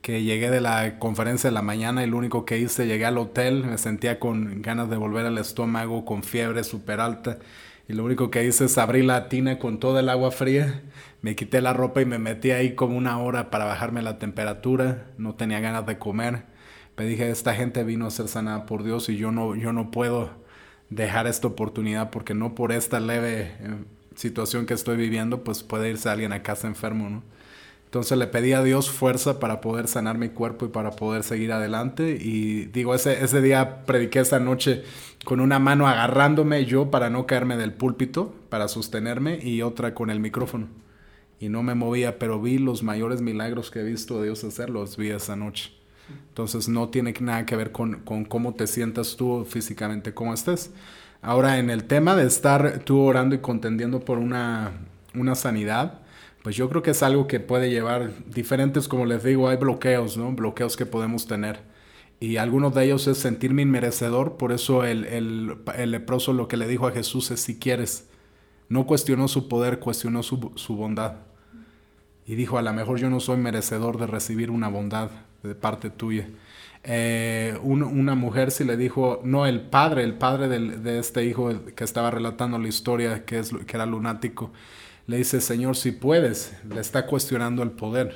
[0.02, 3.18] que llegué de la conferencia de la mañana y lo único que hice, llegué al
[3.18, 7.38] hotel, me sentía con ganas de volver al estómago, con fiebre súper alta.
[7.88, 10.84] Y lo único que hice es abrir la tina con toda el agua fría,
[11.22, 15.08] me quité la ropa y me metí ahí como una hora para bajarme la temperatura,
[15.18, 16.44] no tenía ganas de comer.
[17.00, 19.90] Me dije, esta gente vino a ser sanada por Dios y yo no, yo no
[19.90, 20.32] puedo
[20.90, 23.76] dejar esta oportunidad porque no por esta leve eh,
[24.16, 27.24] situación que estoy viviendo, pues puede irse alguien a casa enfermo, ¿no?
[27.86, 31.54] Entonces le pedí a Dios fuerza para poder sanar mi cuerpo y para poder seguir
[31.54, 32.18] adelante.
[32.20, 34.84] Y digo, ese, ese día prediqué esa noche
[35.24, 40.10] con una mano agarrándome yo para no caerme del púlpito, para sostenerme, y otra con
[40.10, 40.68] el micrófono.
[41.40, 44.70] Y no me movía, pero vi los mayores milagros que he visto a Dios hacer,
[44.70, 45.79] los vi esa noche.
[46.30, 50.72] Entonces no tiene nada que ver con, cómo te sientas tú físicamente, cómo estés.
[51.22, 54.72] Ahora, en el tema de estar tú orando y contendiendo por una,
[55.36, 56.00] sanidad,
[56.44, 60.16] pues yo creo que es algo que puede llevar diferentes, como les digo, hay bloqueos,
[60.16, 60.32] ¿no?
[60.32, 61.60] Bloqueos que podemos tener.
[62.22, 66.88] Y algunos de ellos es sentirme inmerecedor, por eso el leproso lo que le dijo
[66.88, 68.08] a Jesús es si quieres.
[68.70, 71.16] No cuestionó su poder, cuestionó su, su bondad.
[72.26, 75.10] Y dijo, a lo mejor yo no soy merecedor de recibir una bondad
[75.44, 76.28] de parte tuya.
[76.84, 81.52] Eh, una mujer sí le dijo, no, el padre, el padre del, de este hijo
[81.76, 84.52] que estaba relatando la historia, que, es, que era lunático,
[85.08, 88.16] le dice, Señor, si puedes, le está cuestionando el poder.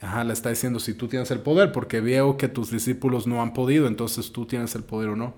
[0.00, 3.40] Ajá, le está diciendo, si tú tienes el poder, porque veo que tus discípulos no
[3.40, 5.34] han podido, entonces tú tienes el poder o no.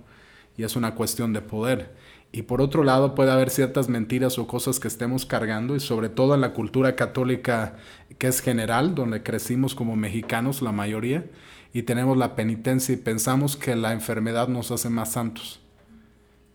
[0.57, 1.95] Y es una cuestión de poder.
[2.31, 6.09] Y por otro lado puede haber ciertas mentiras o cosas que estemos cargando y sobre
[6.09, 7.77] todo en la cultura católica
[8.19, 11.25] que es general, donde crecimos como mexicanos la mayoría
[11.73, 15.61] y tenemos la penitencia y pensamos que la enfermedad nos hace más santos.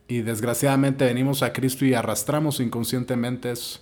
[0.07, 3.79] Y desgraciadamente venimos a Cristo y arrastramos inconscientemente eso.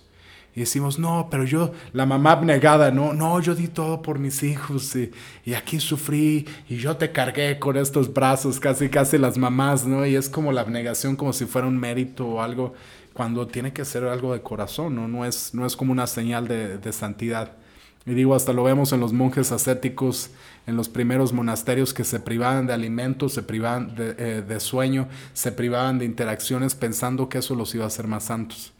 [0.54, 4.42] Y decimos, no, pero yo, la mamá abnegada, no, no, yo di todo por mis
[4.42, 5.10] hijos y,
[5.46, 10.04] y, aquí sufrí y yo te cargué con estos brazos, casi, casi las mamás, ¿no?
[10.04, 12.74] Y es como la abnegación, como si fuera un mérito o algo,
[13.14, 15.08] cuando tiene que ser algo de corazón, ¿no?
[15.08, 17.52] No es, no es como una señal de, de santidad.
[18.04, 20.30] Y digo, hasta lo vemos en los monjes ascéticos,
[20.66, 25.08] en los primeros monasterios que se privaban de alimentos, se privaban de, eh, de sueño,
[25.34, 28.72] se privaban de interacciones pensando que eso los iba a hacer más santos.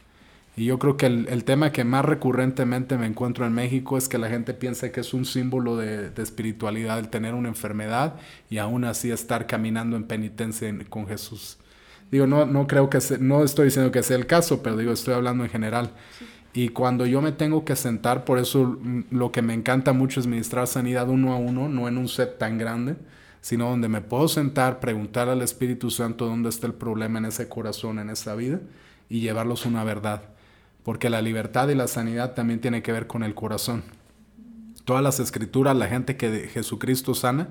[0.55, 4.07] Y yo creo que el, el, tema que más recurrentemente me encuentro en México es
[4.07, 8.15] que la gente piensa que es un símbolo de, de espiritualidad el tener una enfermedad
[8.51, 11.57] y aún así estar caminando en penitencia en, con Jesús.
[12.11, 14.91] Digo, no, no creo que se, no estoy diciendo que sea el caso, pero digo,
[14.91, 15.93] estoy hablando en general.
[16.53, 18.77] Y cuando yo me tengo que sentar, por eso
[19.09, 22.37] lo que me encanta mucho es ministrar sanidad uno a uno, no en un set
[22.37, 22.95] tan grande,
[23.41, 27.49] sino donde me puedo sentar, preguntar al Espíritu Santo dónde está el problema en ese
[27.49, 28.59] corazón, en esa vida,
[29.09, 30.33] y llevarlos una verdad
[30.83, 33.83] porque la libertad y la sanidad también tiene que ver con el corazón.
[34.83, 37.49] Todas las escrituras, la gente que Jesucristo sana,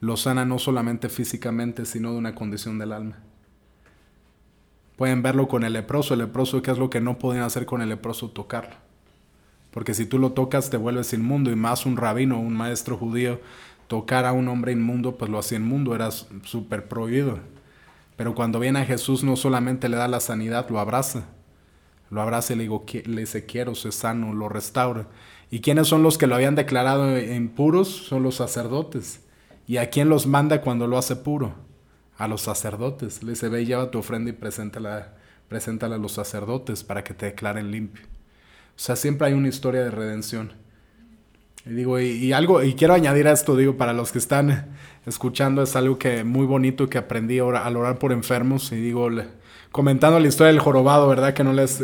[0.00, 3.18] lo sana no solamente físicamente, sino de una condición del alma.
[4.96, 6.14] Pueden verlo con el leproso.
[6.14, 8.30] El leproso, ¿qué es lo que no podían hacer con el leproso?
[8.30, 8.74] Tocarlo.
[9.70, 11.52] Porque si tú lo tocas, te vuelves inmundo.
[11.52, 13.40] Y más un rabino, un maestro judío,
[13.86, 17.38] tocar a un hombre inmundo, pues lo hacía inmundo, era súper prohibido.
[18.16, 21.26] Pero cuando viene a Jesús, no solamente le da la sanidad, lo abraza
[22.12, 25.08] lo abraza y le, digo, le dice quiero, se sano, lo restaura.
[25.50, 27.88] ¿Y quiénes son los que lo habían declarado impuros?
[27.88, 29.20] Son los sacerdotes.
[29.66, 31.54] ¿Y a quién los manda cuando lo hace puro?
[32.18, 33.22] A los sacerdotes.
[33.22, 35.14] Le dice, ve y lleva tu ofrenda y preséntala,
[35.50, 38.04] a los sacerdotes para que te declaren limpio.
[38.04, 40.52] O sea, siempre hay una historia de redención.
[41.64, 45.62] Y digo, y, algo, y quiero añadir a esto, digo, para los que están escuchando,
[45.62, 48.70] es algo que muy bonito que aprendí al orar por enfermos.
[48.72, 49.08] Y digo,
[49.72, 51.34] comentando la historia del jorobado, ¿verdad?
[51.34, 51.82] Que no les,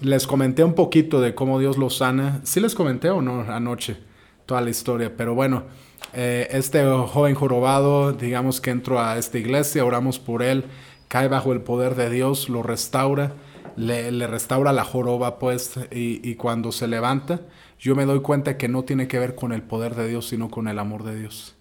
[0.00, 2.40] les comenté un poquito de cómo Dios lo sana.
[2.44, 3.96] ¿Sí les comenté o no anoche
[4.46, 5.16] toda la historia?
[5.16, 5.64] Pero bueno,
[6.12, 10.64] eh, este joven jorobado, digamos que entró a esta iglesia, oramos por él,
[11.08, 13.32] cae bajo el poder de Dios, lo restaura,
[13.76, 17.40] le, le restaura la joroba, pues, y, y cuando se levanta,
[17.78, 20.50] yo me doy cuenta que no tiene que ver con el poder de Dios, sino
[20.50, 21.56] con el amor de Dios.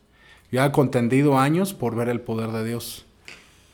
[0.51, 3.05] Yo he contendido años por ver el poder de Dios.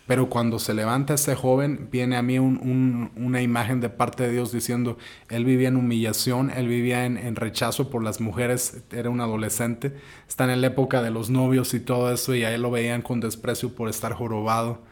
[0.08, 4.24] Pero cuando se levanta ese joven, viene a mí un, un, una imagen de parte
[4.24, 4.98] de Dios diciendo,
[5.30, 9.96] él vivía en humillación, él vivía en, en, rechazo por las mujeres, era un adolescente,
[10.28, 13.02] está en la época de los novios y todo eso, y a él lo veían
[13.02, 14.84] con desprecio por estar jorobado.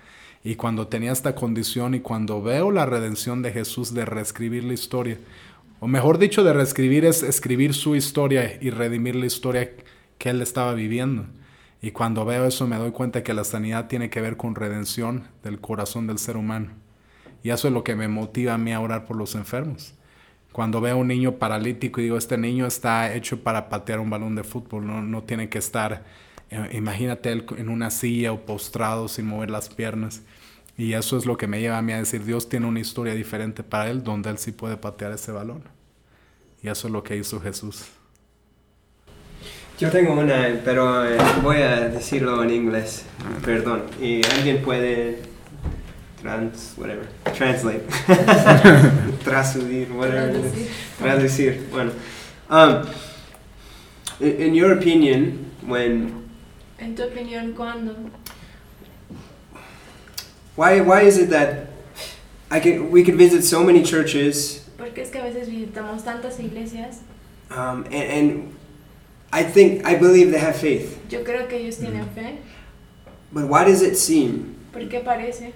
[0.43, 4.73] Y cuando tenía esta condición y cuando veo la redención de Jesús de reescribir la
[4.73, 5.19] historia,
[5.79, 9.69] o mejor dicho, de reescribir es escribir su historia y redimir la historia
[10.17, 11.27] que él estaba viviendo
[11.83, 15.27] y cuando veo eso me doy cuenta que la sanidad tiene que ver con redención
[15.43, 16.69] del corazón del ser humano.
[17.43, 19.93] Y eso es lo que me motiva a mí a orar por los enfermos.
[20.53, 24.09] Cuando veo a un niño paralítico y digo, este niño está hecho para patear un
[24.09, 26.05] balón de fútbol, no, no tiene que estar,
[26.51, 30.21] eh, imagínate él en una silla o postrado sin mover las piernas.
[30.77, 33.13] Y eso es lo que me lleva a mí a decir, Dios tiene una historia
[33.13, 35.65] diferente para él, donde él sí puede patear ese balón.
[36.61, 37.89] Y eso es lo que hizo Jesús.
[39.79, 43.03] Yo tengo una, pero eh, voy a decirlo en inglés,
[43.43, 43.83] perdón.
[43.99, 45.19] Y alguien puede
[46.21, 47.83] trans, whatever, translate,
[49.23, 50.39] traducir, whatever
[50.99, 51.67] traducir.
[51.71, 51.91] Bueno,
[52.49, 52.85] um,
[54.19, 56.23] in, in your opinion, when
[56.79, 57.95] En tu opinión, ¿cuándo?
[60.55, 61.69] why why is it that
[62.51, 66.39] I can we could visit so many churches Porque es que a veces visitamos tantas
[66.39, 66.99] iglesias.
[67.49, 68.55] um, and, and
[69.35, 72.37] I think I believe they have faith, Yo creo que ellos tienen fe.
[73.31, 75.53] but why does it seem ¿Por qué parece?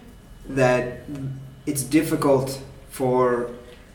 [0.50, 1.02] that
[1.68, 2.60] it's difficult
[2.90, 3.52] for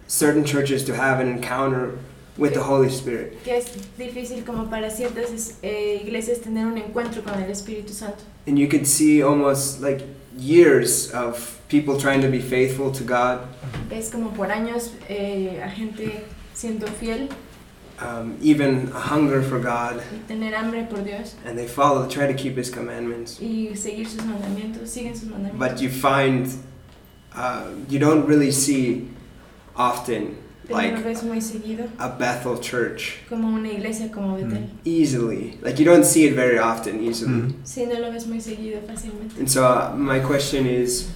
[0.07, 1.99] certain churches to have an encounter
[2.39, 3.43] with the Holy Spirit.
[3.45, 3.65] Que es
[3.99, 8.23] difícil como para ciertas eh, iglesias tener un encuentro con el Espíritu Santo.
[8.47, 10.03] And you could see almost like
[10.39, 13.41] years of people trying to be faithful to God,
[13.91, 16.23] Es como por años eh, a gente
[16.55, 17.29] siendo fiel
[18.03, 22.27] um, even a hunger for God, y tener hambre por Dios and they follow, try
[22.27, 23.39] to keep His commandments.
[23.41, 25.59] y seguir sus mandamientos, siguen sus mandamientos.
[25.59, 26.49] But you find
[27.35, 29.09] uh, you don't really see
[29.77, 30.37] often
[30.67, 34.69] Pero no like ves muy seguido a Bethel church como una iglesia como Betel.
[34.85, 35.59] easily.
[35.61, 37.33] Like you don't see it very often easily.
[37.33, 37.55] Mm.
[37.65, 39.39] Sí, no lo ves muy seguido fácilmente.
[39.39, 41.11] And so uh, my question is,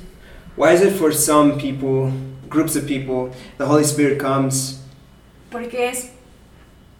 [0.56, 2.12] why is it for some people,
[2.48, 4.80] groups of people, the Holy Spirit comes?
[5.50, 6.10] Porque es...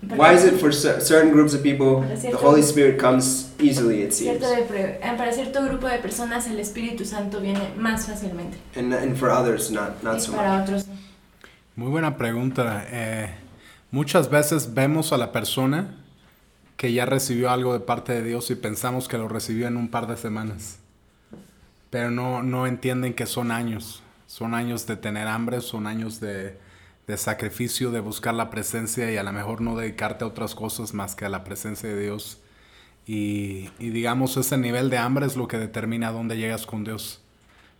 [0.03, 4.03] Why is it for cer- certain groups of people, Para the Holy Spirit comes easily?
[4.03, 8.93] It seems, eh, para cierto grupo de personas el Espíritu Santo viene más fácilmente and
[8.95, 10.63] and for others, not not y so para much.
[10.69, 10.95] otros no.
[11.77, 12.85] Muy buena pregunta.
[12.91, 13.35] Eh,
[13.91, 15.95] muchas veces vemos a la persona
[16.77, 19.89] que ya recibió algo de parte de Dios y pensamos que lo recibió en un
[19.89, 20.79] par de semanas.
[21.91, 24.03] Pero no, no entienden que son años.
[24.27, 26.59] Son años de tener hambre, son años de,
[27.07, 30.93] de sacrificio, de buscar la presencia y a lo mejor no dedicarte a otras cosas
[30.93, 32.41] más que a la presencia de Dios.
[33.07, 37.21] Y, digamos, ese nivel de hambre es lo que determina dónde llegas con Dios.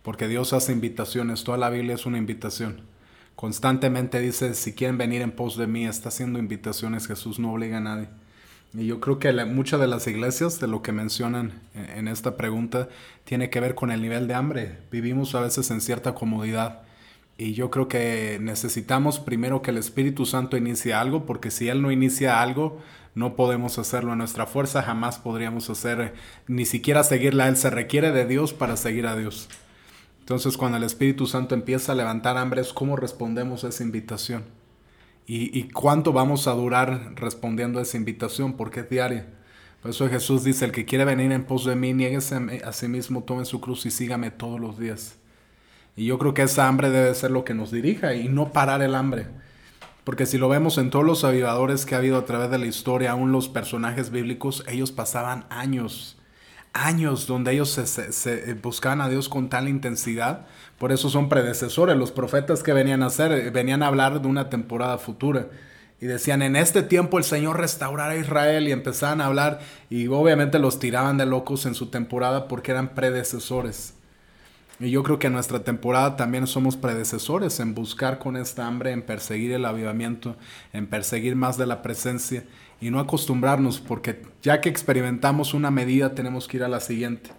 [0.01, 2.83] Porque Dios hace invitaciones, toda la Biblia es una invitación.
[3.35, 7.77] Constantemente dice, si quieren venir en pos de mí, está haciendo invitaciones, Jesús no obliga
[7.77, 8.07] a nadie.
[8.73, 12.37] Y yo creo que muchas de las iglesias, de lo que mencionan en, en esta
[12.37, 12.87] pregunta,
[13.25, 14.79] tiene que ver con el nivel de hambre.
[14.91, 16.86] Vivimos a veces en cierta comodidad.
[17.37, 21.83] Y yo creo que necesitamos primero que el Espíritu Santo inicie algo, porque si Él
[21.83, 22.79] no inicia algo,
[23.13, 24.13] no podemos hacerlo.
[24.13, 26.15] En nuestra fuerza jamás podríamos hacer,
[26.47, 27.57] ni siquiera seguirla a Él.
[27.57, 29.49] Se requiere de Dios para seguir a Dios.
[30.19, 34.43] Entonces, cuando el Espíritu Santo empieza a levantar hambre, es cómo respondemos a esa invitación.
[35.27, 39.27] Y, y cuánto vamos a durar respondiendo a esa invitación, porque es diaria.
[39.81, 42.87] Por eso Jesús dice, el que quiere venir en pos de mí, nieguese a sí
[42.87, 45.17] mismo, tome su cruz y sígame todos los días.
[45.97, 48.83] Y yo creo que esa hambre debe ser lo que nos dirija y no parar
[48.83, 49.25] el hambre.
[50.03, 52.67] Porque si lo vemos en todos los avivadores que ha habido a través de la
[52.67, 56.17] historia, aún los personajes bíblicos, ellos pasaban años,
[56.71, 60.45] años donde ellos se, eh, buscaban a Dios con tal intensidad.
[60.77, 61.97] Por eso son predecesores.
[61.97, 65.47] Los profetas que venían a hacer, eh, venían a hablar de una temporada futura.
[65.99, 68.67] Y decían, en este tiempo el Señor restaurará a Israel.
[68.67, 72.93] Y empezaban a hablar y obviamente los tiraban de locos en su temporada porque eran
[72.93, 73.96] predecesores.
[74.79, 78.91] Y yo creo que en nuestra temporada también somos predecesores en buscar con esta hambre,
[78.91, 80.35] en perseguir el avivamiento,
[80.71, 82.43] en perseguir más de la presencia
[82.79, 87.31] y no acostumbrarnos, porque ya que experimentamos una medida tenemos que ir a la siguiente.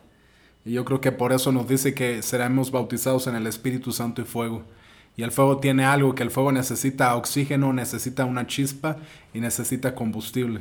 [0.65, 4.21] Y yo creo que por eso nos dice que seremos bautizados en el Espíritu Santo
[4.21, 4.65] y fuego.
[5.17, 8.97] Y el fuego tiene algo, que el fuego necesita oxígeno, necesita una chispa
[9.33, 10.61] y necesita combustible.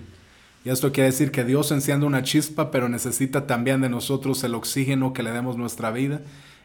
[0.64, 4.54] Y esto quiere decir que Dios enciende una chispa, pero necesita también de nosotros el
[4.54, 6.22] oxígeno que le demos nuestra vida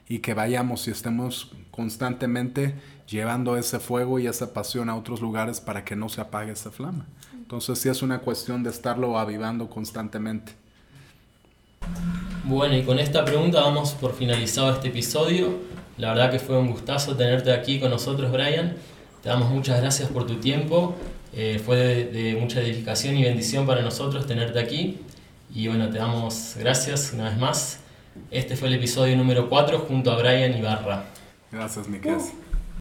[0.09, 2.75] y que vayamos y estemos constantemente
[3.09, 6.71] llevando ese fuego y esa pasión a otros lugares para que no se apague esa
[6.71, 7.07] flama.
[7.35, 10.53] Entonces sí es una cuestión de estarlo avivando constantemente.
[12.45, 15.59] Bueno, y con esta pregunta vamos por finalizado este episodio.
[15.99, 18.77] La verdad que fue un gustazo tenerte aquí con nosotros, Brian.
[19.23, 20.97] Te damos muchas gracias por tu tiempo.
[21.35, 24.99] Eh, fue de, de mucha edificación y bendición para nosotros tenerte aquí.
[25.55, 27.82] Y bueno, te damos gracias una vez más.
[28.31, 31.05] Este fue el episodio número 4 junto a Brian Ibarra.
[31.51, 32.19] Gracias, Miquel.